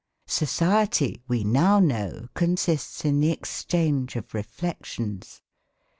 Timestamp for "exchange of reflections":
3.29-5.43